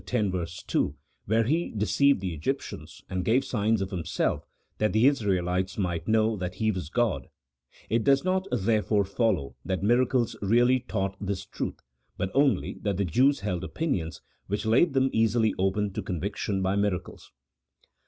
[0.03, 0.95] 2,
[1.27, 4.47] where He deceived the Egyptians, and gave signs of Himself,
[4.79, 7.27] that the Israelites might know that He was God,—
[7.87, 11.81] it does not, therefore, follow that miracles really taught this truth,
[12.17, 16.75] but only that the Jews held opinions which laid them easily open to conviction by
[16.75, 17.31] miracles.